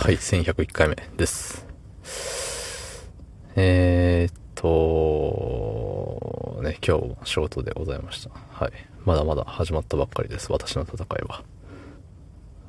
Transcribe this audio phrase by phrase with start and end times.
[0.00, 1.66] はい、1101回目です。
[3.56, 8.30] えーっと、ね、今日仕事でございました。
[8.30, 8.72] はい。
[9.04, 11.42] まだまだ始まったばっかりです、私の戦いは。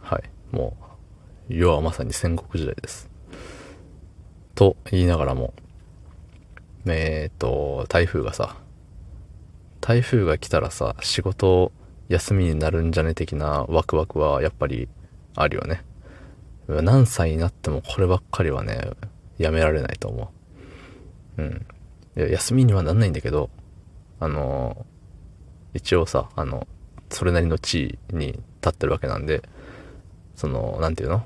[0.01, 0.23] はい。
[0.51, 0.75] も
[1.49, 3.11] う、世はまさに戦国時代です。
[4.55, 5.53] と言いながらも、
[6.87, 8.57] えーっと、台風がさ、
[9.81, 11.71] 台風が来たらさ、仕事
[12.07, 14.89] 休みになるんじゃね的なワクワクはやっぱり
[15.35, 15.83] あるよね。
[16.69, 18.91] 何歳になってもこればっかりはね、
[19.37, 20.31] やめられないと思
[21.37, 21.41] う。
[21.41, 21.65] うん。
[22.15, 23.49] いや休みにはなんないんだけど、
[24.19, 24.85] あの、
[25.73, 26.67] 一応さ、あの、
[27.09, 29.41] それなりの地位に立ってるわけなんで、
[30.35, 31.23] その、なんていうの？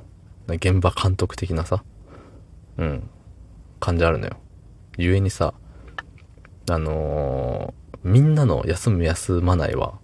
[0.48, 1.84] 現場監督的なさ、
[2.77, 3.09] うん、
[3.79, 4.37] 感じあるのよ。
[4.98, 5.53] ゆえにさ、
[6.70, 9.98] あのーみんなの休む休まないは、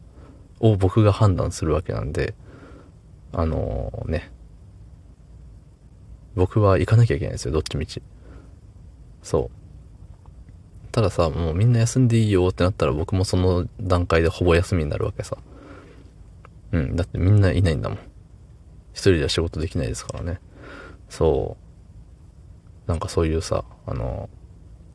[0.62, 2.34] を僕が判断するわけなんで、
[3.34, 4.32] あのーね、
[6.36, 8.02] 僕は行かなきゃいけないんですよ、どっちみち。
[9.24, 9.60] そう。
[10.92, 15.38] たださ、もうみんな休んでいいよってなったら僕もその段階でほぼ休みになるわけさ。
[16.72, 18.00] うん、だってみんないないんだもん。
[18.94, 20.40] 一人では仕事できないですからね。
[21.10, 21.58] そ
[22.88, 22.90] う。
[22.90, 24.30] なんかそういうさ、あの、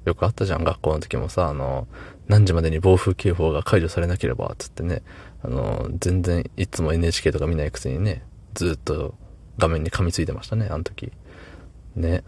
[0.04, 1.86] よくあったじゃん、学校の時もさ、あの、
[2.28, 5.02] 何時までに暴風警報が解除されなければっ、つってね、
[5.42, 8.22] あの、全然いつも NHK とか見ないくせにね、
[8.54, 9.14] ずっと
[9.58, 11.12] 画面に噛みついてましたね、あの時。
[11.97, 12.23] ね。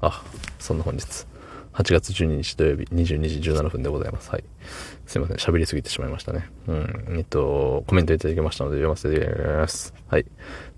[0.00, 0.22] あ、
[0.58, 1.26] そんな本日。
[1.72, 4.30] 8月12日土曜日22時17分でございます。
[4.30, 4.44] はい。
[5.06, 6.50] すいません、喋りすぎてしまいましたね。
[6.66, 7.14] うん。
[7.16, 9.94] えっと、コメントいただきましたので読ませていただきます。
[10.08, 10.26] はい。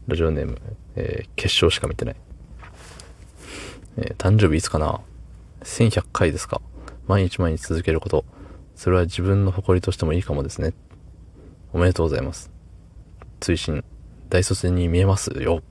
[0.07, 0.61] ラジオネーム、
[0.97, 2.17] えー決勝しか見てない。
[3.97, 5.01] えー誕生日いつかな
[5.63, 6.61] ?1100 回ですか？
[7.07, 8.25] 毎日毎日続けること。
[8.75, 10.75] それは自分の誇りとしてもいいかもですね。
[11.73, 12.51] おめでとうございます。
[13.41, 13.83] 追伸、
[14.29, 15.63] 大卒に見えますよ。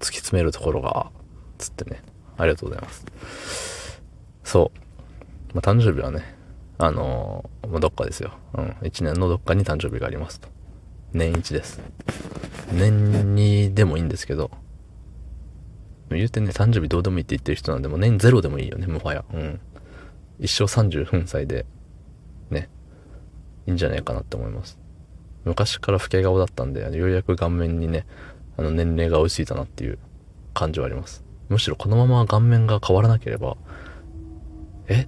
[0.00, 1.10] 突き詰めるところが、
[1.58, 2.02] つってね。
[2.36, 4.02] ありがとうございます。
[4.44, 5.54] そう。
[5.54, 6.34] まあ、誕生日はね、
[6.78, 8.32] あのーまあどっかですよ。
[8.54, 8.76] うん。
[8.82, 10.48] 一年のどっかに誕生日がありますと。
[11.12, 11.80] 年一です。
[12.72, 14.50] 年にでもいいんですけど、
[16.10, 19.24] 言うてね、誕生日どうでもいいって言ってる人なんで、もう年ゼロでもいいよね、もはや。
[19.32, 19.60] うん。
[20.38, 21.66] 一生30分歳で、
[22.50, 22.68] ね、
[23.66, 24.78] いいんじゃないかなって思います。
[25.44, 28.06] 昔から老け顔だったんで、ようやく顔面にね、
[28.60, 29.98] あの年齢が追いついたなっていう
[30.52, 31.24] 感じはあります。
[31.48, 33.56] むしろこのまま顔面が変わらなければ、
[34.86, 35.06] え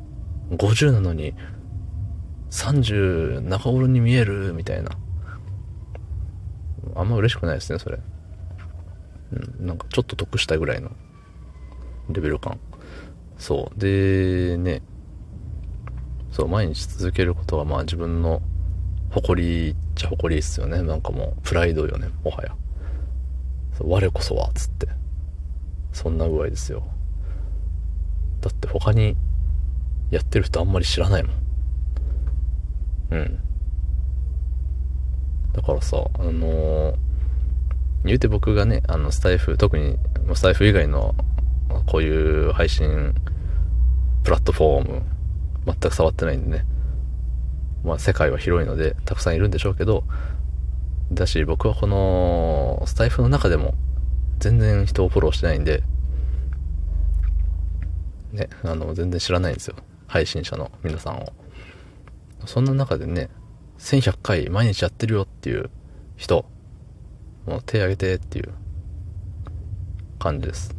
[0.53, 1.35] ?50 なのに、
[2.51, 4.93] 30中頃に見えるみたいな。
[6.95, 7.99] あんま嬉しくないですね、それ。
[9.33, 10.91] うん、なんかちょっと得したぐらいの
[12.09, 12.59] レベル感。
[13.37, 13.79] そう。
[13.79, 14.81] で、ね、
[16.31, 18.41] そう、毎日続けることがまあ自分の
[19.11, 20.83] 誇りっちゃ誇りっすよね。
[20.83, 22.57] なんかもうプライドよね、もはや。
[23.85, 24.89] 我こそは、つって。
[25.93, 26.85] そんな具合ですよ。
[28.41, 29.17] だって他に
[30.11, 31.35] やってる人あんまり知らないもん。
[33.11, 33.39] うん。
[35.53, 37.13] だからさ、あのー
[38.05, 39.97] 言うて僕がね、あの、スタイフ、特に、
[40.35, 41.15] スタイフ以外の、
[41.87, 43.15] こういう配信、
[44.25, 45.03] プラットフォーム、
[45.67, 46.65] 全く触ってないんでね。
[47.85, 50.03] まあ、世界は広いので、たくさんいるんでしょうけど、
[51.15, 53.75] だし、僕はこの、スタイフの中でも、
[54.39, 55.83] 全然人をフォローしてないんで、
[58.33, 59.77] ね、あの、全然知らないんですよ。
[60.07, 61.33] 配信者の皆さんを。
[62.47, 63.29] そんな中でね、
[63.79, 65.71] 1100回毎日やってるよっていう
[66.17, 66.45] 人、
[67.47, 68.51] もう手挙げてっていう
[70.19, 70.75] 感じです。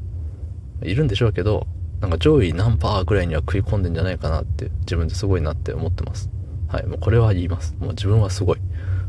[0.81, 1.67] いるんでしょうけど、
[2.01, 6.29] なんか上位何パーぐらいには食い込んでんじゃないかなって、自分ですごいなって思ってます。
[6.67, 7.75] はい、もうこれは言います。
[7.79, 8.59] もう自分はすごい。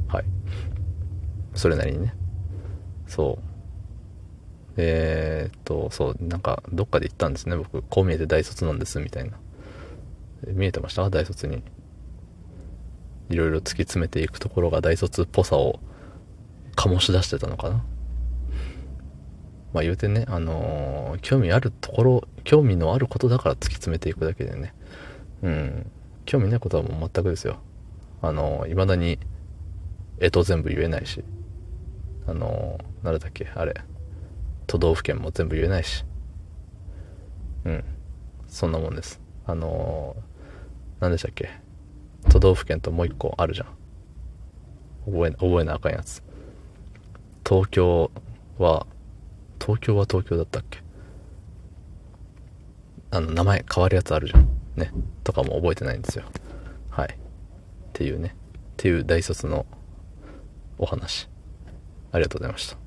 [0.08, 0.24] はい。
[1.54, 2.14] それなりにね。
[3.06, 3.44] そう。
[4.76, 7.82] えー、っと、そう、なんか、どっかで言ったんですね、僕。
[7.82, 9.38] こう見えて大卒なんです、みたいな。
[10.48, 11.08] 見えてました？
[11.10, 11.62] 大卒に。
[13.30, 15.80] いろいろ突き詰めていくところが大卒っぽさを
[16.76, 17.84] 醸し出してたのかな。
[19.72, 24.74] まあ言うてね、あのー興味あるところ、興味のあることだから突き詰めていくだけでね。
[25.42, 25.90] うん。
[26.26, 27.58] 興味ないことはもう全くですよ。
[28.20, 29.18] あのー未だに、
[30.20, 31.24] えと全部言えないし。
[32.26, 33.74] あのー、誰だっけあれ。
[34.66, 36.04] 都道府県も全部言えないし。
[37.64, 37.84] うん。
[38.46, 39.20] そんなもんです。
[39.46, 41.50] あのー、何でしたっけ
[42.30, 43.66] 都道府県ともう一個あるじゃん。
[45.04, 46.22] 覚え、覚えなあかんやつ。
[47.46, 48.10] 東京
[48.58, 48.86] は、
[49.60, 50.80] 東京は東京だったっけ
[53.10, 54.48] あの、名前変わるやつあるじゃん。
[54.76, 54.90] ね。
[55.22, 56.24] とかも覚えてないんですよ。
[56.90, 57.08] はい。
[57.08, 57.16] っ
[57.92, 58.34] ていうね。
[58.34, 59.66] っていう大卒の
[60.78, 61.28] お話。
[62.14, 62.83] ありがとうございました。